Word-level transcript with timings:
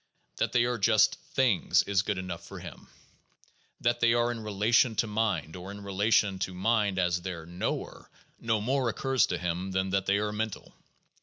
That 0.37 0.51
they 0.51 0.63
are 0.65 0.79
just 0.79 1.17
things 1.35 1.83
is 1.83 2.01
good 2.01 2.17
enough 2.17 2.43
for 2.43 2.57
him. 2.59 2.87
That 3.81 3.99
they 3.99 4.15
are 4.15 4.31
in 4.31 4.39
relation 4.39 4.95
to 4.95 5.05
mind, 5.05 5.55
or 5.55 5.69
in 5.69 5.83
relation 5.83 6.39
to 6.39 6.55
mind 6.55 6.97
as 6.97 7.21
their 7.21 7.45
"knower," 7.45 8.09
no 8.39 8.61
more 8.61 8.89
occurs 8.89 9.27
to 9.27 9.37
him 9.37 9.73
than 9.73 9.91
that 9.91 10.07
they 10.07 10.17
are 10.17 10.31
mental. 10.31 10.73